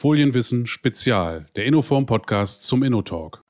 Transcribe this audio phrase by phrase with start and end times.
[0.00, 3.44] Folienwissen Spezial, der Innoform Podcast zum InnoTalk.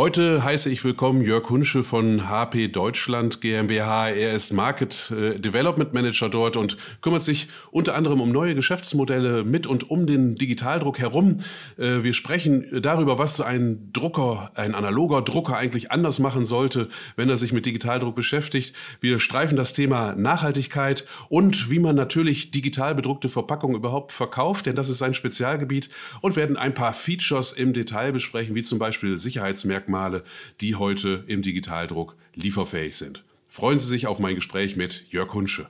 [0.00, 4.08] Heute heiße ich willkommen Jörg Hunsche von HP Deutschland GmbH.
[4.08, 9.44] Er ist Market äh, Development Manager dort und kümmert sich unter anderem um neue Geschäftsmodelle
[9.44, 11.36] mit und um den Digitaldruck herum.
[11.76, 17.28] Äh, wir sprechen darüber, was ein Drucker, ein analoger Drucker eigentlich anders machen sollte, wenn
[17.28, 18.74] er sich mit Digitaldruck beschäftigt.
[19.02, 24.76] Wir streifen das Thema Nachhaltigkeit und wie man natürlich digital bedruckte Verpackungen überhaupt verkauft, denn
[24.76, 25.90] das ist sein Spezialgebiet
[26.22, 30.22] und werden ein paar Features im Detail besprechen, wie zum Beispiel Sicherheitsmerkmale Merkmale,
[30.60, 33.24] die heute im Digitaldruck lieferfähig sind.
[33.48, 35.66] Freuen Sie sich auf mein Gespräch mit Jörg Hunsche.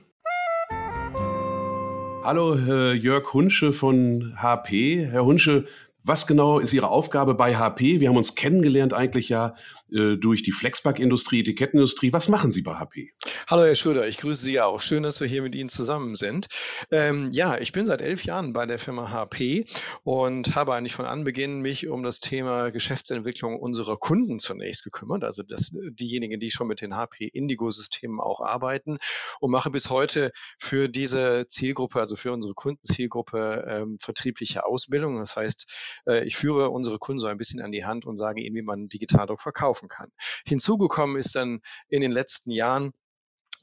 [2.23, 5.07] Hallo, äh, Jörg Hunsche von HP.
[5.07, 5.65] Herr Hunsche,
[6.03, 7.99] was genau ist Ihre Aufgabe bei HP?
[7.99, 9.55] Wir haben uns kennengelernt eigentlich ja
[9.91, 12.13] äh, durch die Flexpack-Industrie, Etikettenindustrie.
[12.13, 13.11] Was machen Sie bei HP?
[13.47, 14.81] Hallo Herr Schröder, ich grüße Sie auch.
[14.81, 16.47] Schön, dass wir hier mit Ihnen zusammen sind.
[16.91, 19.65] Ähm, ja, ich bin seit elf Jahren bei der Firma HP
[20.03, 25.43] und habe eigentlich von Anbeginn mich um das Thema Geschäftsentwicklung unserer Kunden zunächst gekümmert, also
[25.43, 28.97] das, diejenigen, die schon mit den HP Indigo-Systemen auch arbeiten
[29.39, 35.17] und mache bis heute für diese Zielgruppe, also für unsere Kundenzielgruppe, ähm, vertriebliche Ausbildung.
[35.17, 38.41] Das heißt, äh, ich führe unsere Kunden so ein bisschen an die Hand und sage
[38.41, 40.11] ihnen, wie man Digitaldruck verkauft kaufen kann.
[40.47, 42.91] Hinzugekommen ist dann in den letzten Jahren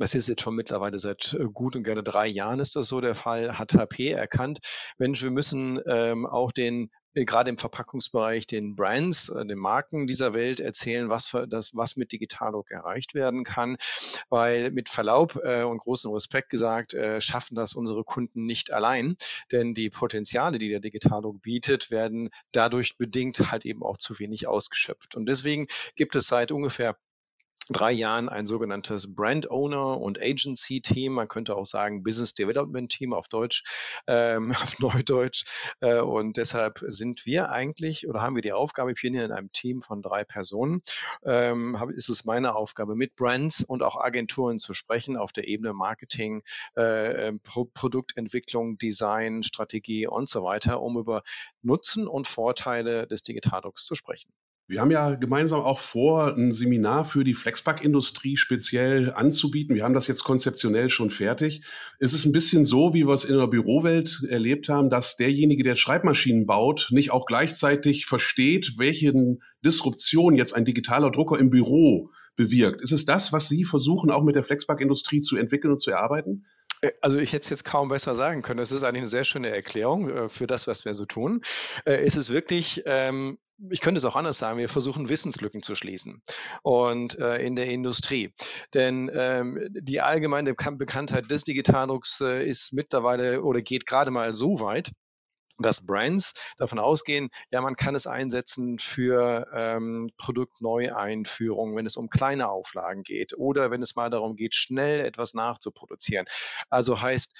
[0.00, 3.00] das ist jetzt schon mittlerweile seit äh, gut und gerne drei Jahren ist das so
[3.00, 4.60] der Fall, hat HP erkannt,
[4.96, 6.90] Mensch, wir müssen ähm, auch den
[7.24, 11.96] gerade im Verpackungsbereich den Brands, äh, den Marken dieser Welt erzählen, was, für das, was
[11.96, 13.76] mit Digitaldruck erreicht werden kann.
[14.28, 19.16] Weil mit Verlaub äh, und großem Respekt gesagt, äh, schaffen das unsere Kunden nicht allein.
[19.52, 24.46] Denn die Potenziale, die der Digitaldruck bietet, werden dadurch bedingt halt eben auch zu wenig
[24.46, 25.16] ausgeschöpft.
[25.16, 26.96] Und deswegen gibt es seit ungefähr
[27.68, 32.90] drei Jahren ein sogenanntes Brand Owner und Agency Team, man könnte auch sagen Business Development
[32.90, 33.62] Team auf Deutsch,
[34.06, 35.44] ähm, auf Neudeutsch.
[35.80, 39.32] Äh, und deshalb sind wir eigentlich oder haben wir die Aufgabe, ich bin hier in
[39.32, 40.82] einem Team von drei Personen,
[41.24, 45.72] ähm, ist es meine Aufgabe, mit Brands und auch Agenturen zu sprechen auf der Ebene
[45.72, 46.42] Marketing,
[46.76, 51.22] äh, ähm, Pro Produktentwicklung, Design, Strategie und so weiter, um über
[51.62, 54.30] Nutzen und Vorteile des Digitaldrucks zu sprechen.
[54.70, 59.74] Wir haben ja gemeinsam auch vor, ein Seminar für die Flexpack-Industrie speziell anzubieten.
[59.74, 61.62] Wir haben das jetzt konzeptionell schon fertig.
[61.98, 65.62] Es ist ein bisschen so, wie wir es in der Bürowelt erlebt haben, dass derjenige,
[65.62, 69.14] der Schreibmaschinen baut, nicht auch gleichzeitig versteht, welche
[69.64, 72.82] Disruption jetzt ein digitaler Drucker im Büro bewirkt.
[72.82, 76.44] Ist es das, was Sie versuchen, auch mit der Flexpack-Industrie zu entwickeln und zu erarbeiten?
[76.82, 78.58] Äh, also ich hätte es jetzt kaum besser sagen können.
[78.58, 81.40] Das ist eigentlich eine sehr schöne Erklärung äh, für das, was wir so tun.
[81.86, 83.38] Äh, ist es wirklich ähm,
[83.70, 86.22] ich könnte es auch anders sagen, wir versuchen Wissenslücken zu schließen
[86.62, 88.32] und äh, in der Industrie.
[88.74, 94.60] Denn ähm, die allgemeine Bekanntheit des Digitaldrucks äh, ist mittlerweile oder geht gerade mal so
[94.60, 94.92] weit,
[95.58, 102.10] dass Brands davon ausgehen, ja, man kann es einsetzen für ähm, Produktneueinführungen, wenn es um
[102.10, 106.26] kleine Auflagen geht oder wenn es mal darum geht, schnell etwas nachzuproduzieren.
[106.70, 107.36] Also heißt,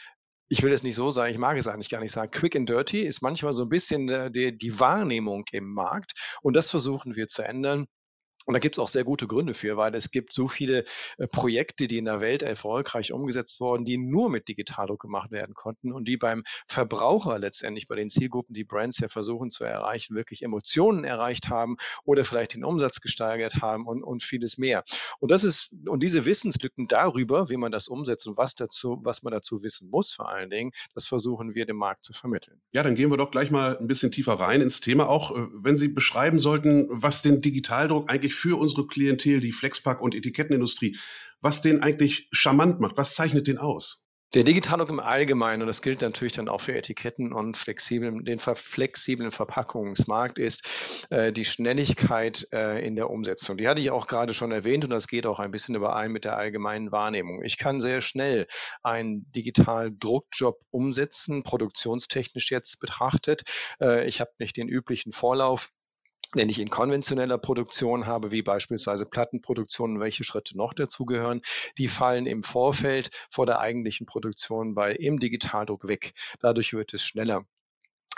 [0.48, 2.30] ich will es nicht so sagen, ich mag es eigentlich gar nicht sagen.
[2.30, 6.56] Quick and Dirty ist manchmal so ein bisschen äh, die, die Wahrnehmung im Markt und
[6.56, 7.86] das versuchen wir zu ändern.
[8.48, 10.84] Und da gibt es auch sehr gute Gründe für, weil es gibt so viele
[11.18, 15.54] äh, Projekte, die in der Welt erfolgreich umgesetzt wurden, die nur mit Digitaldruck gemacht werden
[15.54, 20.16] konnten und die beim Verbraucher letztendlich, bei den Zielgruppen, die Brands ja versuchen zu erreichen,
[20.16, 24.82] wirklich Emotionen erreicht haben oder vielleicht den Umsatz gesteigert haben und, und vieles mehr.
[25.18, 29.22] Und das ist, und diese Wissenslücken darüber, wie man das umsetzt und was dazu, was
[29.22, 32.62] man dazu wissen muss, vor allen Dingen, das versuchen wir dem Markt zu vermitteln.
[32.72, 35.06] Ja, dann gehen wir doch gleich mal ein bisschen tiefer rein ins Thema.
[35.06, 40.00] Auch äh, wenn Sie beschreiben sollten, was den Digitaldruck eigentlich für unsere Klientel, die Flexpack-
[40.00, 40.96] und Etikettenindustrie,
[41.40, 42.96] was den eigentlich charmant macht?
[42.96, 44.08] Was zeichnet den aus?
[44.34, 48.38] Der Digitaldruck im Allgemeinen, und das gilt natürlich dann auch für Etiketten und flexiblen, den
[48.38, 53.56] flexiblen Verpackungsmarkt, ist äh, die Schnelligkeit äh, in der Umsetzung.
[53.56, 56.26] Die hatte ich auch gerade schon erwähnt und das geht auch ein bisschen überein mit
[56.26, 57.42] der allgemeinen Wahrnehmung.
[57.42, 58.46] Ich kann sehr schnell
[58.82, 63.44] einen Digital-Druckjob umsetzen, produktionstechnisch jetzt betrachtet.
[63.80, 65.70] Äh, ich habe nicht den üblichen Vorlauf
[66.34, 71.40] wenn ich in konventioneller Produktion habe, wie beispielsweise Plattenproduktion, welche Schritte noch dazugehören,
[71.78, 76.12] die fallen im Vorfeld vor der eigentlichen Produktion bei im Digitaldruck weg.
[76.40, 77.44] Dadurch wird es schneller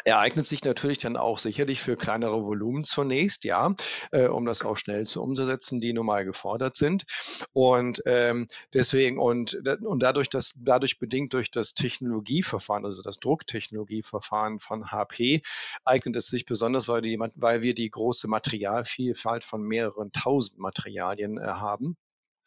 [0.04, 3.74] ereignet sich natürlich dann auch sicherlich für kleinere Volumen zunächst, ja,
[4.12, 7.04] äh, um das auch schnell zu umsetzen, die normal gefordert sind.
[7.52, 14.60] Und ähm, deswegen und, und dadurch, dass dadurch bedingt durch das Technologieverfahren, also das Drucktechnologieverfahren
[14.60, 15.42] von HP,
[15.84, 21.38] eignet es sich besonders, weil, die, weil wir die große Materialvielfalt von mehreren tausend Materialien
[21.38, 21.96] äh, haben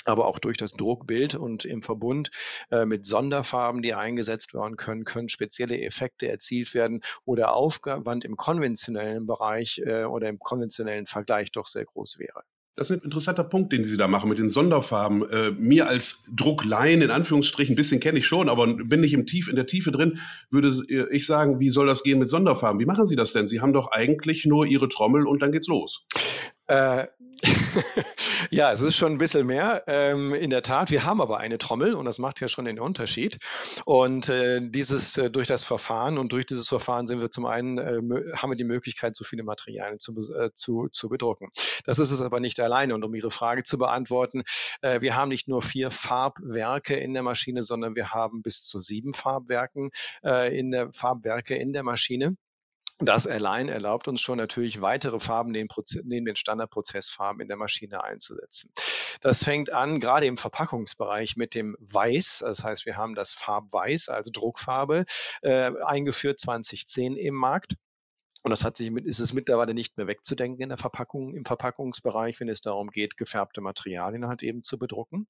[0.06, 2.30] aber auch durch das Druckbild und im Verbund
[2.72, 8.26] äh, mit Sonderfarben, die eingesetzt werden können, können spezielle Effekte erzielt werden, wo der Aufwand
[8.26, 12.44] im konventionellen Bereich äh, oder im konventionellen Vergleich doch sehr groß wäre.
[12.76, 15.30] Das ist ein interessanter Punkt, den Sie da machen mit den Sonderfarben.
[15.30, 19.28] Äh, mir als Drucklein in Anführungsstrichen, ein bisschen kenne ich schon, aber bin nicht im
[19.28, 20.18] Tief, in der Tiefe drin,
[20.50, 20.72] würde
[21.12, 22.80] ich sagen, wie soll das gehen mit Sonderfarben?
[22.80, 23.46] Wie machen Sie das denn?
[23.46, 26.08] Sie haben doch eigentlich nur Ihre Trommel und dann geht's los.
[26.68, 27.08] Äh,
[28.52, 29.84] ja, es ist schon ein bisschen mehr.
[29.88, 32.80] Ähm, in der Tat, wir haben aber eine Trommel und das macht ja schon den
[32.80, 33.38] Unterschied.
[33.86, 37.78] Und äh, dieses äh, durch das Verfahren und durch dieses Verfahren sind wir zum einen,
[37.78, 41.50] äh, haben wir die Möglichkeit, so viele Materialien zu, äh, zu, zu bedrucken.
[41.86, 42.96] Das ist es aber nicht alleine.
[42.96, 44.44] Und um Ihre Frage zu beantworten,
[44.82, 48.80] äh, wir haben nicht nur vier Farbwerke in der Maschine, sondern wir haben bis zu
[48.80, 49.92] sieben Farbwerken
[50.52, 52.36] in der Farbwerke in der Maschine.
[53.00, 55.68] Das allein erlaubt uns schon natürlich weitere Farben neben,
[56.04, 58.72] neben den Standardprozessfarben in der Maschine einzusetzen.
[59.22, 62.44] Das fängt an gerade im Verpackungsbereich mit dem Weiß.
[62.46, 65.06] Das heißt, wir haben das Farbweiß als Druckfarbe
[65.42, 67.76] äh, eingeführt 2010 im Markt.
[68.44, 72.42] Und das hat sich ist es mittlerweile nicht mehr wegzudenken in der Verpackung, im Verpackungsbereich,
[72.42, 75.28] wenn es darum geht, gefärbte Materialien halt eben zu bedrucken.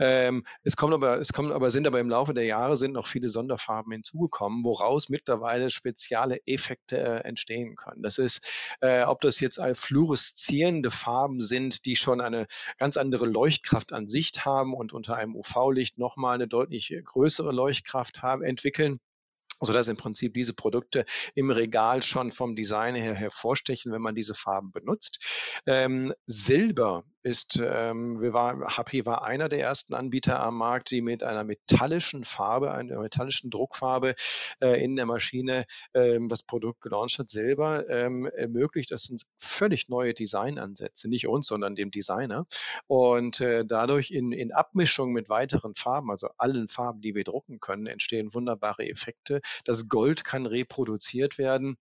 [0.00, 3.06] Ähm, es kommen aber, es kommen aber, sind aber im Laufe der Jahre sind noch
[3.06, 8.02] viele Sonderfarben hinzugekommen, woraus mittlerweile spezielle Effekte äh, entstehen können.
[8.02, 8.48] Das ist,
[8.80, 12.46] äh, ob das jetzt fluoreszierende Farben sind, die schon eine
[12.78, 18.22] ganz andere Leuchtkraft an sich haben und unter einem UV-Licht nochmal eine deutlich größere Leuchtkraft
[18.22, 19.00] haben, entwickeln
[19.60, 24.34] sodass im Prinzip diese Produkte im Regal schon vom Design her hervorstechen, wenn man diese
[24.34, 25.62] Farben benutzt.
[25.66, 31.02] Ähm, Silber ist, ähm, wir war, HP war einer der ersten Anbieter am Markt, die
[31.02, 34.14] mit einer metallischen Farbe, einer metallischen Druckfarbe
[34.60, 37.30] äh, in der Maschine ähm, das Produkt gelauncht hat.
[37.30, 42.46] Silber ähm, ermöglicht, das sind völlig neue Designansätze, nicht uns, sondern dem Designer.
[42.86, 47.60] Und äh, dadurch in, in Abmischung mit weiteren Farben, also allen Farben, die wir drucken
[47.60, 49.40] können, entstehen wunderbare Effekte.
[49.64, 51.76] Das Gold kann reproduziert werden.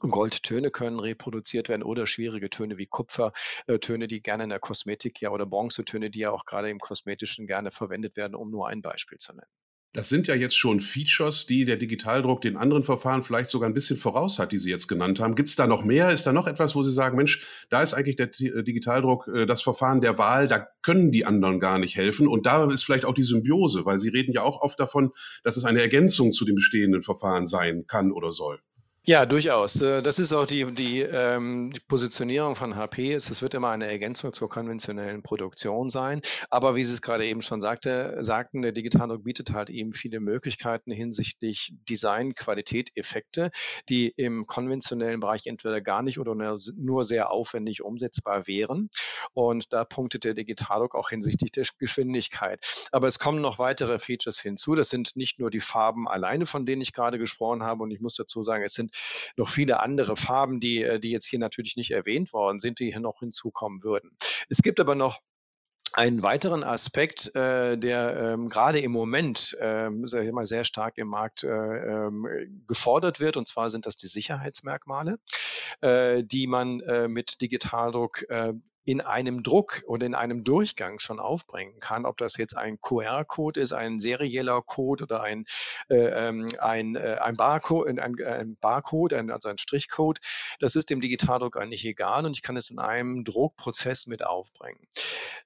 [0.00, 5.20] Goldtöne können reproduziert werden oder schwierige Töne wie Kupfertöne, äh, die gerne in der Kosmetik
[5.20, 8.82] ja oder Bronzetöne, die ja auch gerade im Kosmetischen gerne verwendet werden, um nur ein
[8.82, 9.48] Beispiel zu nennen.
[9.96, 13.72] Das sind ja jetzt schon Features, die der Digitaldruck den anderen Verfahren vielleicht sogar ein
[13.72, 15.34] bisschen voraus hat, die Sie jetzt genannt haben.
[15.34, 16.10] Gibt es da noch mehr?
[16.10, 19.46] Ist da noch etwas, wo Sie sagen, Mensch, da ist eigentlich der äh, Digitaldruck äh,
[19.46, 22.28] das Verfahren der Wahl, da können die anderen gar nicht helfen.
[22.28, 25.12] Und da ist vielleicht auch die Symbiose, weil Sie reden ja auch oft davon,
[25.44, 28.60] dass es eine Ergänzung zu dem bestehenden Verfahren sein kann oder soll.
[29.08, 29.80] Ja, durchaus.
[29.82, 33.12] Äh, das ist auch die, die, ähm, die Positionierung von HP.
[33.12, 36.22] Es wird immer eine Ergänzung zur konventionellen Produktion sein.
[36.50, 40.18] Aber wie Sie es gerade eben schon sagte, sagten, der Digitaldruck bietet halt eben viele
[40.18, 43.52] Möglichkeiten hinsichtlich Design, Qualität, Effekte,
[43.88, 48.90] die im konventionellen Bereich entweder gar nicht oder nur sehr aufwendig umsetzbar wären.
[49.34, 52.88] Und da punktet der Digitaldruck auch hinsichtlich der Geschwindigkeit.
[52.90, 54.74] Aber es kommen noch weitere Features hinzu.
[54.74, 57.84] Das sind nicht nur die Farben alleine, von denen ich gerade gesprochen habe.
[57.84, 58.95] Und ich muss dazu sagen, es sind
[59.36, 62.90] noch viele andere Farben, die, äh, die jetzt hier natürlich nicht erwähnt worden sind, die
[62.90, 64.16] hier noch hinzukommen würden.
[64.48, 65.20] Es gibt aber noch
[65.92, 71.42] einen weiteren Aspekt, äh, der ähm, gerade im Moment ähm, sag sehr stark im Markt
[71.44, 72.26] äh, ähm,
[72.66, 75.18] gefordert wird, und zwar sind das die Sicherheitsmerkmale,
[75.80, 78.52] äh, die man äh, mit Digitaldruck äh,
[78.86, 83.60] in einem Druck oder in einem Durchgang schon aufbringen kann, ob das jetzt ein QR-Code
[83.60, 85.44] ist, ein serieller Code oder ein,
[85.90, 90.20] äh, ähm, ein, äh, ein Barcode, ein, ein Barcode ein, also ein Strichcode,
[90.60, 94.78] das ist dem Digitaldruck eigentlich egal und ich kann es in einem Druckprozess mit aufbringen.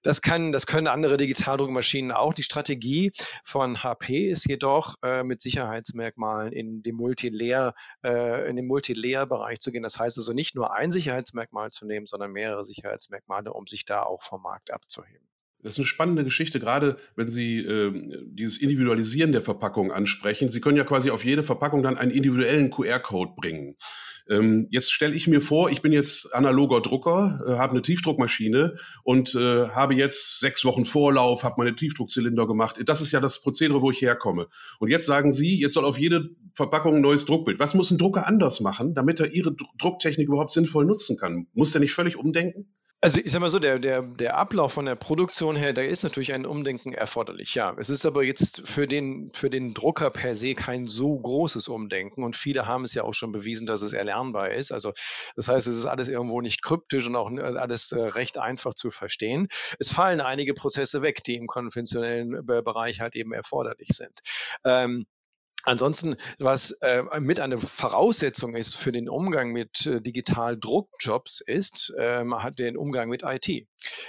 [0.02, 2.34] Das, kann, das können andere Digitaldruckmaschinen auch.
[2.34, 8.66] Die Strategie von HP ist jedoch, äh, mit Sicherheitsmerkmalen in dem Multilayer, äh, in den
[8.66, 9.82] Multilayer-Bereich zu gehen.
[9.82, 13.84] Das heißt also nicht nur ein Sicherheitsmerkmal zu nehmen, sondern mehrere Sicherheitsmerkmale Merkmale, um sich
[13.84, 15.26] da auch vom Markt abzuheben.
[15.62, 17.92] Das ist eine spannende Geschichte, gerade wenn Sie äh,
[18.24, 20.48] dieses Individualisieren der Verpackung ansprechen.
[20.48, 23.76] Sie können ja quasi auf jede Verpackung dann einen individuellen QR-Code bringen.
[24.30, 28.76] Ähm, jetzt stelle ich mir vor, ich bin jetzt analoger Drucker, äh, habe eine Tiefdruckmaschine
[29.02, 32.80] und äh, habe jetzt sechs Wochen Vorlauf, habe meine Tiefdruckzylinder gemacht.
[32.86, 34.46] Das ist ja das Prozedere, wo ich herkomme.
[34.78, 37.58] Und jetzt sagen Sie, jetzt soll auf jede Verpackung ein neues Druckbild.
[37.58, 41.48] Was muss ein Drucker anders machen, damit er Ihre Drucktechnik überhaupt sinnvoll nutzen kann?
[41.52, 42.72] Muss der nicht völlig umdenken?
[43.02, 46.02] Also ich sag mal so, der, der, der Ablauf von der Produktion her, da ist
[46.02, 47.74] natürlich ein Umdenken erforderlich, ja.
[47.78, 52.22] Es ist aber jetzt für den, für den Drucker per se kein so großes Umdenken
[52.22, 54.70] und viele haben es ja auch schon bewiesen, dass es erlernbar ist.
[54.70, 54.92] Also
[55.34, 58.90] das heißt, es ist alles irgendwo nicht kryptisch und auch alles äh, recht einfach zu
[58.90, 59.48] verstehen.
[59.78, 64.18] Es fallen einige Prozesse weg, die im konventionellen Bereich halt eben erforderlich sind.
[64.64, 65.06] Ähm,
[65.64, 71.92] Ansonsten, was äh, mit eine Voraussetzung ist für den Umgang mit äh, digital Druckjobs, ist
[71.98, 73.48] ähm, hat den Umgang mit IT.
[73.48, 73.66] Äh,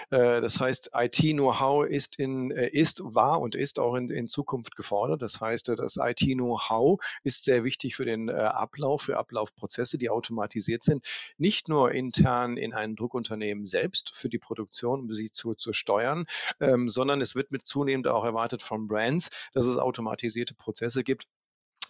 [0.09, 5.21] das heißt, IT-Know-how ist, in, äh, ist, war und ist auch in, in Zukunft gefordert.
[5.21, 10.83] Das heißt, äh, das IT-Know-how ist sehr wichtig für den Ablauf, für Ablaufprozesse, die automatisiert
[10.83, 11.05] sind.
[11.37, 16.25] Nicht nur intern in einem Druckunternehmen selbst für die Produktion, um sie zu, zu steuern,
[16.59, 21.27] ähm, sondern es wird mit zunehmend auch erwartet von Brands, dass es automatisierte Prozesse gibt,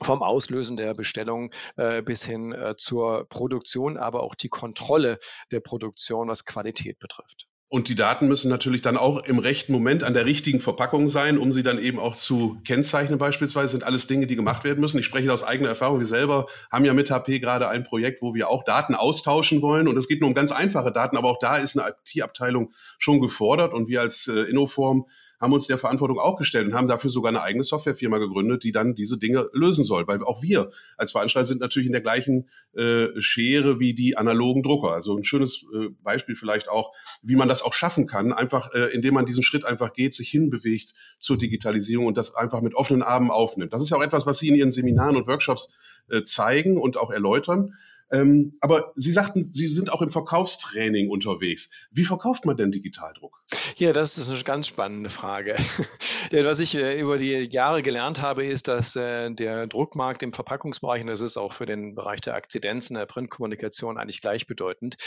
[0.04, 5.20] vom Auslösen der Bestellung äh, bis hin äh, zur Produktion, aber auch die Kontrolle
[5.52, 7.48] der Produktion, was Qualität betrifft.
[7.74, 11.38] Und die Daten müssen natürlich dann auch im rechten Moment an der richtigen Verpackung sein,
[11.38, 13.70] um sie dann eben auch zu kennzeichnen beispielsweise.
[13.70, 15.00] Sind alles Dinge, die gemacht werden müssen.
[15.00, 16.00] Ich spreche aus eigener Erfahrung.
[16.00, 19.88] Wir selber haben ja mit HP gerade ein Projekt, wo wir auch Daten austauschen wollen.
[19.88, 23.22] Und es geht nur um ganz einfache Daten, aber auch da ist eine IT-Abteilung schon
[23.22, 23.74] gefordert.
[23.74, 25.06] Und wir als äh, Innoform
[25.42, 28.72] haben uns der Verantwortung auch gestellt und haben dafür sogar eine eigene Softwarefirma gegründet, die
[28.72, 30.08] dann diese Dinge lösen soll.
[30.08, 34.62] Weil auch wir als Veranstalter sind natürlich in der gleichen äh, Schere wie die analogen
[34.62, 34.92] Drucker.
[34.92, 36.94] Also ein schönes äh, Beispiel vielleicht auch,
[37.24, 40.30] wie man das auch schaffen kann, einfach äh, indem man diesen Schritt einfach geht, sich
[40.30, 43.74] hinbewegt zur Digitalisierung und das einfach mit offenen Armen aufnimmt.
[43.74, 45.74] Das ist ja auch etwas, was Sie in Ihren Seminaren und Workshops
[46.10, 47.74] äh, zeigen und auch erläutern.
[48.12, 51.72] Ähm, aber Sie sagten, Sie sind auch im Verkaufstraining unterwegs.
[51.92, 53.44] Wie verkauft man denn Digitaldruck?
[53.78, 55.56] Ja, das ist eine ganz spannende Frage.
[56.32, 60.34] Denn was ich äh, über die Jahre gelernt habe, ist, dass äh, der Druckmarkt im
[60.34, 64.98] Verpackungsbereich, und das ist auch für den Bereich der Akzidenzen, der Printkommunikation eigentlich gleichbedeutend,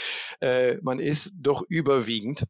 [0.41, 2.45] äh, man ist doch überwiegend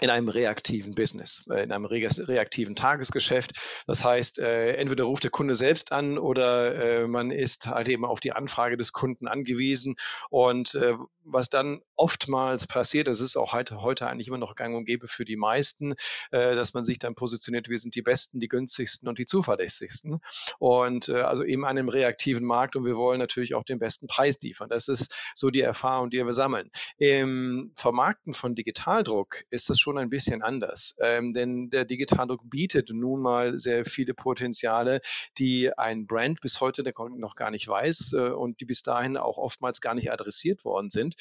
[0.00, 3.84] in einem reaktiven Business, äh, in einem reaktiven Tagesgeschäft.
[3.86, 8.04] Das heißt, äh, entweder ruft der Kunde selbst an oder äh, man ist halt eben
[8.04, 9.96] auf die Anfrage des Kunden angewiesen.
[10.30, 10.78] Und
[11.24, 15.06] was dann oftmals passiert, das ist auch heute, heute eigentlich immer noch gang und gäbe
[15.06, 15.94] für die meisten,
[16.30, 20.20] dass man sich dann positioniert, wir sind die Besten, die günstigsten und die zuverlässigsten.
[20.58, 24.38] Und also eben an einem reaktiven Markt und wir wollen natürlich auch den besten Preis
[24.40, 24.68] liefern.
[24.68, 26.70] Das ist so die Erfahrung, die wir sammeln.
[26.96, 30.94] Im Vermarkten von Digitaldruck ist das schon schon ein bisschen anders.
[31.00, 35.00] Ähm, denn der Digitaldruck bietet nun mal sehr viele Potenziale,
[35.36, 36.84] die ein Brand bis heute
[37.16, 40.90] noch gar nicht weiß äh, und die bis dahin auch oftmals gar nicht adressiert worden
[40.90, 41.16] sind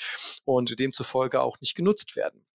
[0.45, 2.45] und demzufolge auch nicht genutzt werden.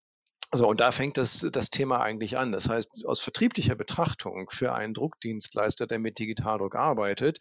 [0.55, 2.53] So, und da fängt das, das Thema eigentlich an.
[2.53, 7.39] Das heißt, aus vertrieblicher Betrachtung für einen Druckdienstleister, der mit Digitaldruck arbeitet,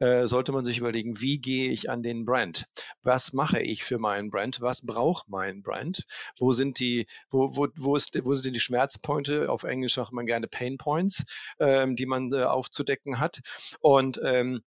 [0.00, 2.66] äh, sollte man sich überlegen, wie gehe ich an den Brand?
[3.02, 4.60] Was mache ich für meinen Brand?
[4.60, 6.02] Was braucht mein Brand?
[6.38, 9.48] Wo sind die, wo, wo, wo, ist, wo sind die Schmerzpunkte?
[9.48, 11.24] Auf Englisch sagt man gerne Pain Points,
[11.60, 13.40] ähm, die man äh, aufzudecken hat.
[13.80, 14.60] Und ähm,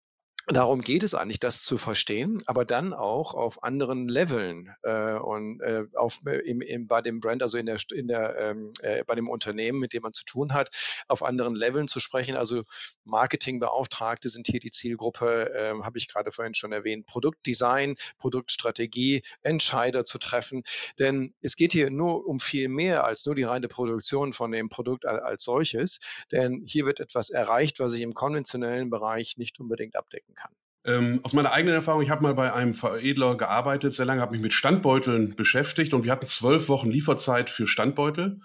[0.51, 5.61] Darum geht es eigentlich, das zu verstehen, aber dann auch auf anderen Leveln äh, und
[5.61, 9.03] äh, auf, äh, im, im, bei dem Brand, also in der, in der, ähm, äh,
[9.03, 10.71] bei dem Unternehmen, mit dem man zu tun hat,
[11.07, 12.35] auf anderen Leveln zu sprechen.
[12.35, 12.63] Also
[13.03, 20.03] Marketingbeauftragte sind hier die Zielgruppe, äh, habe ich gerade vorhin schon erwähnt, Produktdesign, Produktstrategie, Entscheider
[20.03, 20.63] zu treffen.
[20.97, 24.69] Denn es geht hier nur um viel mehr als nur die reine Produktion von dem
[24.69, 25.99] Produkt als solches.
[26.31, 30.51] Denn hier wird etwas erreicht, was ich im konventionellen Bereich nicht unbedingt abdecken kann kann.
[30.85, 34.31] Ähm, aus meiner eigenen Erfahrung, ich habe mal bei einem Veredler gearbeitet, sehr lange, habe
[34.31, 38.39] mich mit Standbeuteln beschäftigt und wir hatten zwölf Wochen Lieferzeit für Standbeutel.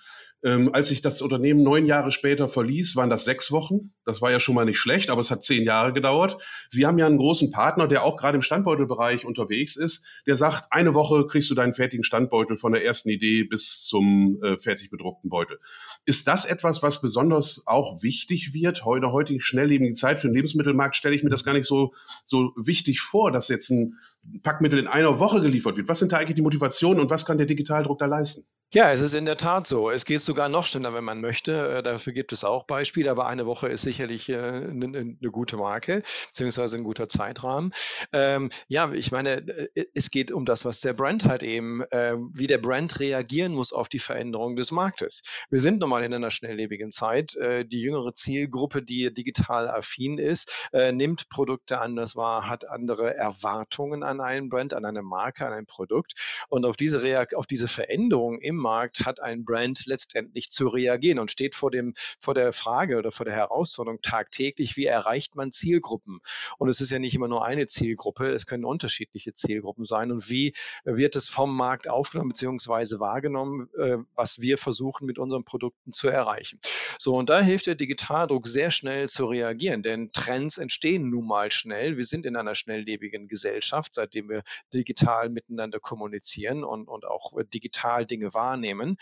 [0.45, 3.93] Ähm, als ich das Unternehmen neun Jahre später verließ, waren das sechs Wochen.
[4.05, 6.37] Das war ja schon mal nicht schlecht, aber es hat zehn Jahre gedauert.
[6.69, 10.67] Sie haben ja einen großen Partner, der auch gerade im Standbeutelbereich unterwegs ist, der sagt,
[10.71, 14.91] eine Woche kriegst du deinen fertigen Standbeutel von der ersten Idee bis zum äh, fertig
[14.91, 15.59] bedruckten Beutel.
[16.05, 18.85] Ist das etwas, was besonders auch wichtig wird?
[18.85, 21.95] Heute, heutigen schnelllebigen Zeit für den Lebensmittelmarkt stelle ich mir das gar nicht so,
[22.27, 23.95] so wichtig vor, dass jetzt ein
[24.43, 25.89] Packmittel in einer Woche geliefert wird.
[25.89, 28.47] Was sind da eigentlich die Motivationen und was kann der Digitaldruck da leisten?
[28.75, 29.89] Ja, es ist in der Tat so.
[29.89, 31.77] Es geht sogar noch schneller, wenn man möchte.
[31.77, 35.57] Äh, dafür gibt es auch Beispiele, aber eine Woche ist sicherlich eine, äh, eine gute
[35.57, 37.71] Marke, beziehungsweise ein guter Zeitrahmen.
[38.13, 42.17] Ähm, ja, ich meine, äh, es geht um das, was der Brand halt eben, äh,
[42.33, 45.23] wie der Brand reagieren muss auf die Veränderung des Marktes.
[45.51, 47.37] Wir sind nun mal in einer schnelllebigen Zeit.
[47.37, 53.15] Äh, die jüngere Zielgruppe, die digital affin ist, äh, nimmt Produkte anders wahr, hat andere
[53.15, 56.45] Erwartungen an einen Brand, an eine Marke, an ein Produkt.
[56.49, 61.19] Und auf diese, Reak auf diese Veränderung im Markt hat ein Brand letztendlich zu reagieren
[61.19, 65.53] und steht vor dem, vor der Frage oder vor der Herausforderung tagtäglich, wie erreicht man
[65.53, 66.21] Zielgruppen?
[66.59, 70.13] Und es ist ja nicht immer nur eine Zielgruppe, es können unterschiedliche Zielgruppen sein.
[70.13, 70.55] Und wie
[70.85, 72.99] wird es vom Markt aufgenommen bzw.
[72.99, 76.59] wahrgenommen, äh, was wir versuchen mit unseren Produkten zu erreichen?
[76.99, 81.51] So, und da hilft der Digitaldruck sehr schnell zu reagieren, denn Trends entstehen nun mal
[81.51, 81.97] schnell.
[81.97, 84.43] Wir sind in einer schnelllebigen Gesellschaft, seitdem wir
[84.73, 88.97] digital miteinander kommunizieren und, und auch digital Dinge wahrnehmen.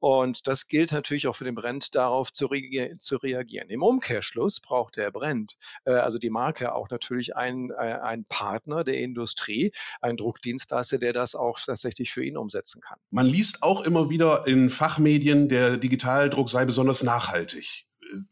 [0.00, 3.70] Und das gilt natürlich auch für den Brand, darauf zu, re zu reagieren.
[3.70, 8.98] Im Umkehrschluss braucht der Brand, äh, also die Marke, auch natürlich einen, äh, Partner der
[8.98, 12.98] Industrie, einen Druckdienstleister, der das auch tatsächlich für ihn umsetzen kann.
[13.10, 17.86] Man liest auch immer wieder in Fachmedien, der Digitaldruck sei besonders nachhaltig.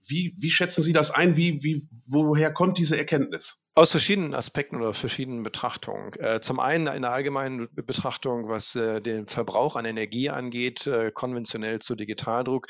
[0.04, 1.36] Wie, wie schätzen Sie das ein?
[1.36, 3.65] Wie, wie, woher kommt diese Erkenntnis?
[3.78, 6.10] Aus verschiedenen Aspekten oder verschiedenen Betrachtungen.
[6.14, 11.10] Äh, zum einen in der allgemeinen Betrachtung, was äh, den Verbrauch an Energie angeht, äh,
[11.12, 12.68] konventionell zu Digitaldruck,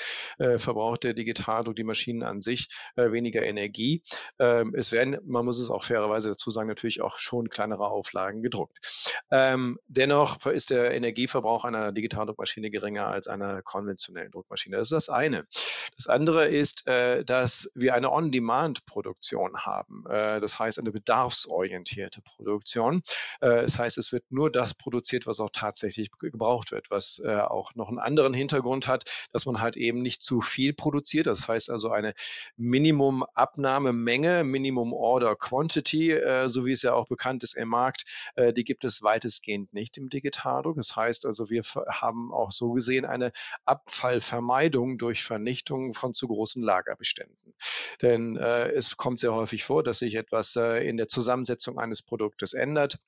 [0.57, 4.03] verbraucht der Digitaldruck die Maschinen an sich weniger Energie.
[4.39, 8.43] Ähm, es werden, man muss es auch fairerweise dazu sagen, natürlich auch schon kleinere Auflagen
[8.43, 8.79] gedruckt.
[9.31, 14.77] Ähm, dennoch ist der Energieverbrauch einer Digitaldruckmaschine geringer als einer konventionellen Druckmaschine.
[14.77, 15.47] Das ist das eine.
[15.97, 20.05] Das andere ist, dass wir eine On-Demand-Produktion haben.
[20.07, 23.03] Das heißt, eine bedarfsorientierte Produktion.
[23.41, 27.37] Äh, das heißt, es wird nur das produziert, was auch tatsächlich gebraucht wird, was äh,
[27.37, 31.27] auch noch einen anderen Hintergrund hat, dass man halt eben nicht zu viel produziert.
[31.27, 32.15] Das heißt also eine
[32.57, 38.05] Minimum-Abnahmemenge, Minimum-Order-Quantity, äh, so wie es ja auch bekannt ist im Markt,
[38.57, 40.77] die gibt es weitestgehend nicht im Digitaldruck.
[40.77, 43.33] Das heißt also, wir haben auch so gesehen eine
[43.65, 47.55] Abfallvermeidung durch Vernichtung von zu großen Lagerbeständen.
[48.03, 52.99] Denn es kommt sehr häufig vor, dass sich etwas in der Zusammensetzung eines Produktes ändert.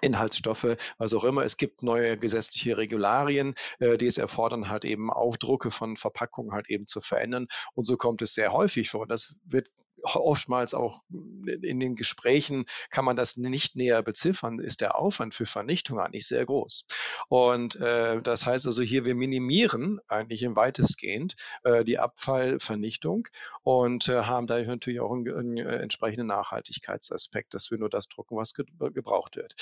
[0.00, 1.44] Inhaltsstoffe, was auch immer.
[1.44, 6.68] Es gibt neue gesetzliche Regularien, äh, die es erfordern, halt eben Aufdrucke von Verpackungen halt
[6.68, 7.46] eben zu verändern.
[7.74, 9.06] Und so kommt es sehr häufig vor.
[9.06, 9.68] Das wird
[10.02, 11.02] oftmals auch
[11.44, 16.26] in den Gesprächen kann man das nicht näher beziffern, ist der Aufwand für Vernichtung eigentlich
[16.26, 16.86] sehr groß.
[17.28, 23.28] Und äh, das heißt also hier, wir minimieren eigentlich im weitestgehend äh, die Abfallvernichtung
[23.62, 28.36] und äh, haben dadurch natürlich auch einen, einen, entsprechenden Nachhaltigkeitsaspekt, dass wir nur das drucken,
[28.36, 29.54] was ge gebraucht wird.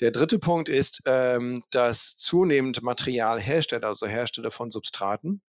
[0.00, 5.40] Der dritte Punkt ist, ähm, dass zunehmend Materialhersteller, also Hersteller von Substraten,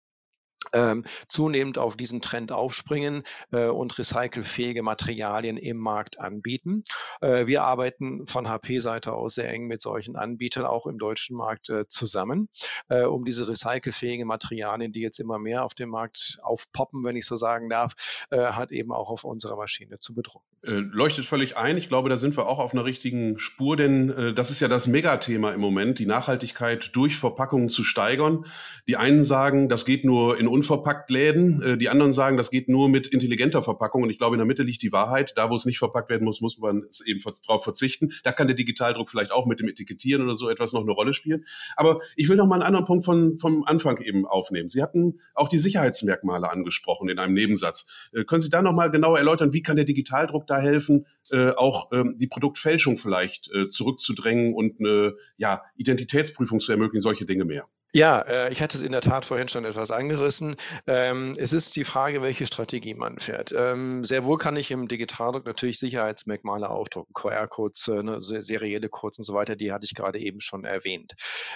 [0.72, 3.22] ähm, zunehmend auf diesen Trend aufspringen
[3.52, 6.84] äh, und recycelfähige Materialien im Markt anbieten.
[7.20, 11.70] Äh, wir arbeiten von HP-Seite aus sehr eng mit solchen Anbietern auch im deutschen Markt
[11.70, 12.48] äh, zusammen,
[12.88, 17.26] äh, um diese recycelfähigen Materialien, die jetzt immer mehr auf dem Markt aufpoppen, wenn ich
[17.26, 20.46] so sagen darf, äh, hat eben auch auf unserer Maschine zu bedrucken.
[20.62, 21.76] Äh, leuchtet völlig ein.
[21.76, 24.86] Ich glaube, da sind wir auch auf einer richtigen Spur, denn das ist ja das
[24.86, 28.44] Megathema im Moment, die Nachhaltigkeit durch Verpackungen zu steigern.
[28.88, 31.62] Die einen sagen, das geht nur in unverpackt Läden.
[31.62, 34.02] Äh, die anderen sagen, das geht nur mit intelligenter Verpackung.
[34.02, 35.34] Und ich glaube, in der Mitte liegt die Wahrheit.
[35.36, 38.10] Da, wo es nicht verpackt werden muss, muss man es eben darauf verzichten.
[38.24, 41.12] Da kann der Digitaldruck vielleicht auch mit dem Etikettieren oder so etwas noch eine Rolle
[41.12, 41.44] spielen.
[41.76, 44.70] Aber ich will noch mal einen anderen Punkt von, vom Anfang eben aufnehmen.
[44.70, 48.10] Sie hatten auch die Sicherheitsmerkmale angesprochen in einem Nebensatz.
[48.12, 51.50] Äh, können Sie da noch mal genauer erläutern, wie kann der Digitaldruck da helfen, äh,
[51.50, 57.44] auch ähm, die Produktfälschung vielleicht äh, zurückzudrängen und eine ja, Identitätsprüfung zu ermöglichen, solche Dinge
[57.44, 57.68] mehr?
[57.94, 60.56] Ja, äh, ich hatte es in der Tat vorhin schon etwas angerissen.
[60.86, 63.54] Ähm, es ist die Frage, welche Strategie man fährt.
[63.56, 69.18] Ähm, sehr wohl kann ich im Digitaldruck natürlich Sicherheitsmerkmale aufdrucken, QR-Codes, äh, ne, serielle Codes
[69.18, 71.14] und so weiter, die hatte ich gerade eben schon erwähnt.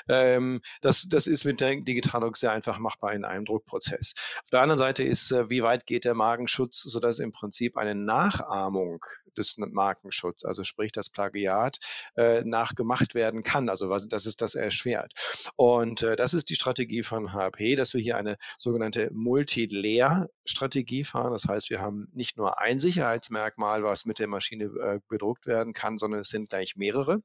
[0.09, 4.15] Ähm, das, das ist mit Digitaldruck sehr einfach machbar in einem Druckprozess.
[4.43, 7.95] Auf der anderen Seite ist, äh, wie weit geht der Magenschutz, sodass im Prinzip eine
[7.95, 9.05] Nachahmung
[9.39, 11.79] des Markenschutzes, also sprich das Plagiat,
[12.17, 13.69] äh, nachgemacht werden kann.
[13.69, 15.13] Also was, das ist das erschwert.
[15.57, 21.33] Und äh, das ist die Strategie von HP, dass wir hier eine sogenannte Multi-Layer-Strategie fahren.
[21.33, 25.73] Das heißt, wir haben nicht nur ein Sicherheitsmerkmal, was mit der Maschine äh, bedruckt werden
[25.73, 27.23] kann, sondern es sind gleich mehrere,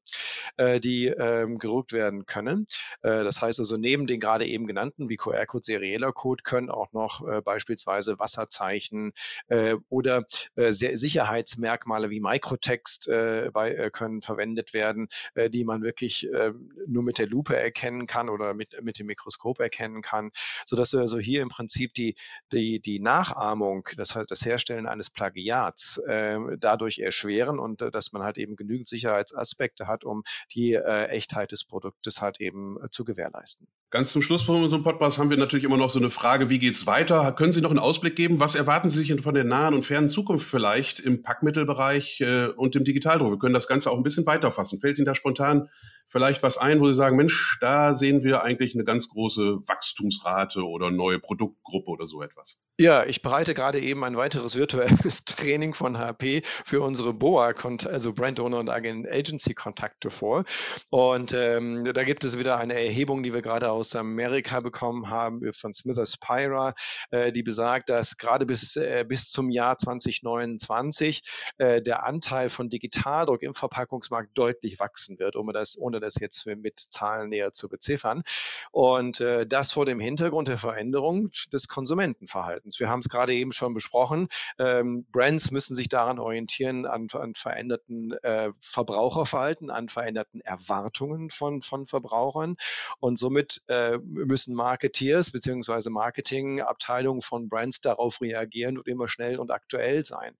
[0.57, 2.67] äh, die ähm, gedruckt werden können.
[3.01, 6.91] Äh, das heißt also, neben den gerade eben genannten, wie QR-Code, serieller Code, können auch
[6.93, 9.13] noch äh, beispielsweise Wasserzeichen
[9.47, 15.63] äh, oder äh, Sicherheitsmerkmale Merkmale wie Microtext äh, bei, äh, können verwendet werden, äh, die
[15.63, 16.53] man wirklich äh,
[16.85, 20.31] nur mit der Lupe erkennen kann oder mit, mit dem Mikroskop erkennen kann,
[20.65, 22.15] sodass wir also hier im Prinzip die,
[22.51, 28.11] die, die Nachahmung, das heißt das Herstellen eines Plagiats, äh, dadurch erschweren und äh, dass
[28.11, 32.89] man halt eben genügend Sicherheitsaspekte hat, um die äh, Echtheit des Produktes halt eben äh,
[32.89, 33.67] zu gewährleisten.
[33.89, 36.59] Ganz zum Schluss von unserem Podcast haben wir natürlich immer noch so eine Frage, wie
[36.59, 37.31] geht's weiter?
[37.31, 38.37] Können Sie noch einen Ausblick geben?
[38.37, 42.75] Was erwarten Sie sich von der nahen und fernen Zukunft vielleicht im Packmittelbereich äh, und
[42.75, 43.31] im Digitaldruck?
[43.31, 44.81] Wir können das Ganze auch ein bisschen weiterfassen.
[44.81, 45.69] Fällt Ihnen da spontan
[46.07, 50.63] vielleicht was ein, wo Sie sagen, Mensch, da sehen wir eigentlich eine ganz große Wachstumsrate
[50.63, 52.63] oder neue Produktgruppe oder so etwas?
[52.79, 57.53] Ja, ich bereite gerade eben ein weiteres virtuelles Training von HP für unsere BOA,
[57.85, 60.45] also Brand Owner und Agency Kontakte vor.
[60.89, 65.41] Und ähm, da gibt es wieder eine Erhebung, die wir gerade aus Amerika bekommen haben
[65.53, 66.75] von Smithers Pyra,
[67.09, 71.21] äh, die besagt, dass gerade bis, äh, bis zum Jahr 2029
[71.57, 76.15] äh, der Anteil von Digitaldruck im Verpackungsmarkt deutlich wachsen wird, ohne das, ohne ohne das
[76.15, 78.23] jetzt mit Zahlen näher zu beziffern.
[78.71, 82.79] Und äh, das vor dem Hintergrund der Veränderung des Konsumentenverhaltens.
[82.79, 84.27] Wir haben es gerade eben schon besprochen.
[84.59, 91.61] Ähm, Brands müssen sich daran orientieren, an, an veränderten äh, Verbraucherverhalten, an veränderten Erwartungen von,
[91.61, 92.55] von Verbrauchern.
[92.99, 95.89] Und somit äh, müssen Marketeers bzw.
[95.89, 100.35] Marketingabteilungen von Brands darauf reagieren und immer schnell und aktuell sein.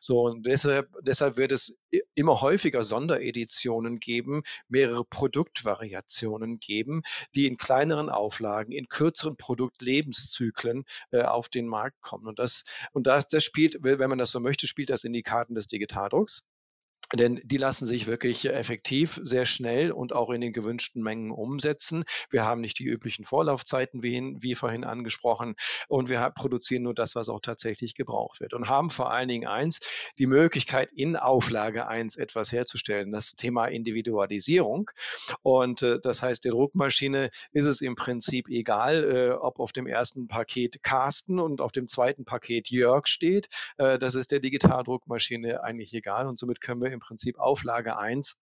[0.00, 1.78] So, und deshalb, deshalb wird es
[2.14, 7.02] immer häufiger Sondereditionen geben, mehrere Produktvariationen geben,
[7.34, 12.26] die in kleineren Auflagen, in kürzeren Produktlebenszyklen äh, auf den Markt kommen.
[12.26, 15.22] Und das, und das, das spielt, wenn man das so möchte, spielt das in die
[15.22, 16.46] Karten des Digitaldrucks.
[17.14, 22.04] Denn die lassen sich wirklich effektiv, sehr schnell und auch in den gewünschten Mengen umsetzen.
[22.30, 25.54] Wir haben nicht die üblichen Vorlaufzeiten, wie, vorhin angesprochen,
[25.88, 28.52] und wir produzieren nur das, was auch tatsächlich gebraucht wird.
[28.52, 29.78] Und haben vor allen Dingen eins,
[30.18, 34.90] die Möglichkeit, in Auflage eins etwas herzustellen, das Thema Individualisierung.
[35.42, 39.86] Und äh, das heißt, der Druckmaschine ist es im Prinzip egal, äh, ob auf dem
[39.86, 43.48] ersten Paket Carsten und auf dem zweiten Paket Jörg steht.
[43.78, 46.26] Äh, das ist der Digitaldruckmaschine eigentlich egal.
[46.26, 48.38] Und somit können wir im Prinzip Auflage 1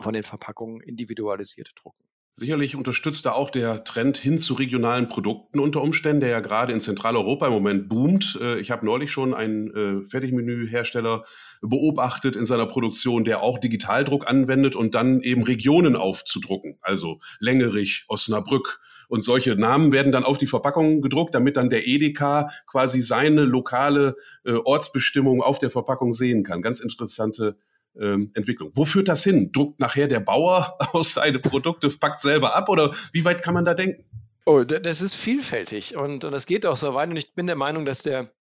[0.00, 2.02] von den Verpackungen individualisiert drucken.
[2.32, 6.72] Sicherlich unterstützt da auch der Trend hin zu regionalen Produkten unter Umständen, der ja gerade
[6.72, 8.38] in Zentraleuropa im Moment boomt.
[8.40, 11.24] Äh, ich habe neulich schon einen äh, Fertigmenühersteller
[11.60, 16.78] beobachtet in seiner Produktion, der auch Digitaldruck anwendet und dann eben Regionen aufzudrucken.
[16.80, 21.86] Also Längerich, Osnabrück und solche Namen werden dann auf die Verpackung gedruckt, damit dann der
[21.86, 26.62] Edeka quasi seine lokale äh, Ortsbestimmung auf der Verpackung sehen kann.
[26.62, 27.58] Ganz interessante
[27.98, 28.70] ähm, Entwicklung.
[28.74, 29.52] Wo führt das hin?
[29.52, 33.64] Druckt nachher der Bauer aus seine Produkte, packt selber ab oder wie weit kann man
[33.64, 34.04] da denken?
[34.46, 37.56] Oh, das ist vielfältig und, und das geht auch so weit und ich bin der
[37.56, 38.32] Meinung, dass der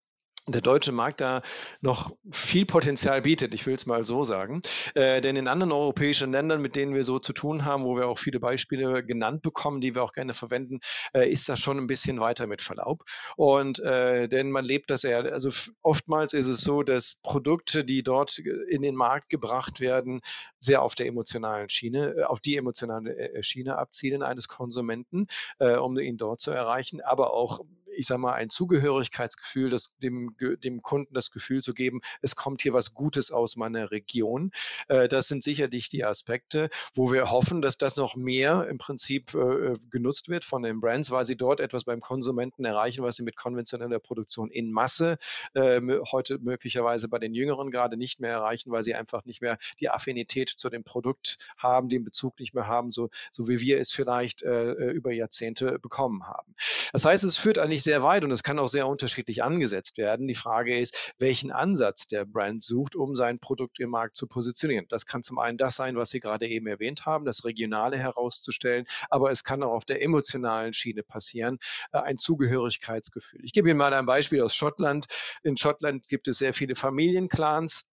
[0.53, 1.43] der deutsche Markt da
[1.81, 4.63] noch viel Potenzial bietet, ich will es mal so sagen.
[4.95, 8.09] Äh, denn in anderen europäischen Ländern, mit denen wir so zu tun haben, wo wir
[8.09, 10.81] auch viele Beispiele genannt bekommen, die wir auch gerne verwenden,
[11.15, 13.05] äh, ist das schon ein bisschen weiter mit Verlaub.
[13.37, 15.51] Und äh, denn man lebt das eher, also
[15.83, 20.21] oftmals ist es so, dass Produkte, die dort in den Markt gebracht werden,
[20.59, 25.27] sehr auf der emotionalen Schiene, äh, auf die emotionale äh, Schiene abzielen eines Konsumenten,
[25.59, 27.61] äh, um ihn dort zu erreichen, aber auch
[27.99, 32.63] ich sage mal, ein Zugehörigkeitsgefühl, das dem, dem Kunden das Gefühl zu geben, es kommt
[32.63, 34.53] hier was Gutes aus meiner Region.
[34.87, 39.35] Äh, das sind sicherlich die Aspekte, wo wir hoffen, dass das noch mehr im Prinzip
[39.35, 43.25] äh, genutzt wird von den Brands, weil sie dort etwas beim Konsumenten erreichen, was sie
[43.25, 45.19] mit konventioneller Produktion in Masse
[45.55, 45.81] äh,
[46.13, 49.91] heute möglicherweise bei den Jüngeren gerade nicht mehr erreichen, weil sie einfach nicht mehr die
[49.91, 53.91] Affinität zu dem Produkt haben, den Bezug nicht mehr haben, so, so wie wir es
[53.91, 56.55] vielleicht über Jahrzehnte bekommen haben.
[56.93, 60.29] Das heißt, es führt eigentlich sehr weit und es kann auch sehr unterschiedlich angesetzt werden.
[60.29, 64.85] Die Frage ist, welchen Ansatz der Brand sucht, um sein Produkt im Markt zu positionieren.
[64.91, 68.85] Das kann zum einen das sein, was Sie gerade eben erwähnt haben, das Regionale herauszustellen,
[69.09, 71.59] aber es kann auch auf der emotionalen Schiene passieren,
[71.93, 73.41] äh, ein Zugehörigkeitsgefühl.
[73.43, 75.07] Ich gebe Ihnen mal ein Beispiel aus Schottland.
[75.43, 77.87] In Schottland gibt es sehr viele Familienclans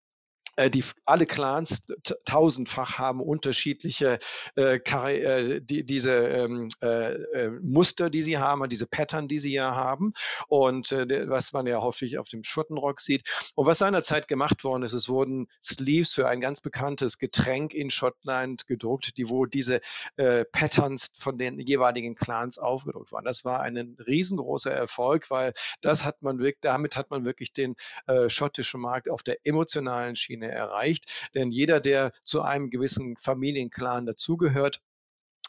[0.57, 1.83] die alle Clans
[2.25, 4.19] tausendfach haben unterschiedliche
[4.55, 9.53] äh, äh, die, diese ähm, äh, äh, Muster, die sie haben, diese Pattern, die sie
[9.53, 10.13] ja haben
[10.47, 13.23] und äh, was man ja häufig auf dem Schottenrock sieht.
[13.55, 17.89] Und was seinerzeit gemacht worden ist, es wurden Sleeves für ein ganz bekanntes Getränk in
[17.89, 19.79] Schottland gedruckt, die wo diese
[20.17, 23.25] äh, Patterns von den jeweiligen Clans aufgedruckt waren.
[23.25, 27.75] Das war ein riesengroßer Erfolg, weil das hat man wirklich, damit hat man wirklich den
[28.07, 31.31] äh, schottischen Markt auf der emotionalen Schiene Ebene erreicht.
[31.35, 34.81] Denn jeder, der zu einem gewissen Familienclan dazugehört,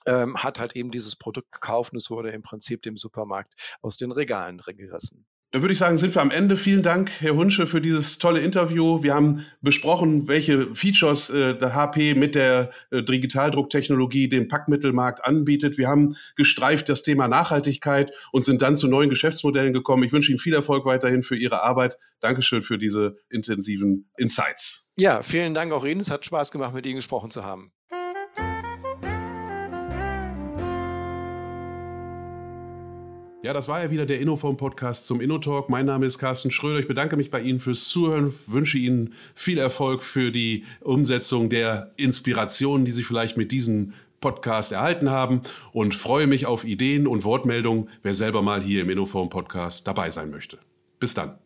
[0.06, 3.96] ähm, hat halt eben dieses Produkt gekauft und es wurde im Prinzip dem Supermarkt aus
[3.96, 5.26] den Regalen gerissen.
[5.54, 6.56] Dann würde ich sagen, sind wir am Ende.
[6.56, 9.04] Vielen Dank, Herr Hunsche, für dieses tolle Interview.
[9.04, 15.78] Wir haben besprochen, welche Features äh, der HP mit der äh, Digitaldrucktechnologie dem Packmittelmarkt anbietet.
[15.78, 20.02] Wir haben gestreift das Thema Nachhaltigkeit und sind dann zu neuen Geschäftsmodellen gekommen.
[20.02, 21.98] Ich wünsche Ihnen viel Erfolg weiterhin für Ihre Arbeit.
[22.18, 24.83] Dankeschön für diese intensiven Insights.
[24.96, 26.00] Ja, vielen Dank auch Ihnen.
[26.00, 27.72] Es hat Spaß gemacht, mit Ihnen gesprochen zu haben.
[33.42, 35.68] Ja, das war ja wieder der Innoform-Podcast zum InnoTalk.
[35.68, 36.78] Mein Name ist Carsten Schröder.
[36.78, 41.92] Ich bedanke mich bei Ihnen fürs Zuhören, wünsche Ihnen viel Erfolg für die Umsetzung der
[41.96, 47.24] Inspirationen, die Sie vielleicht mit diesem Podcast erhalten haben und freue mich auf Ideen und
[47.24, 50.58] Wortmeldungen, wer selber mal hier im Innoform-Podcast dabei sein möchte.
[50.98, 51.38] Bis dann.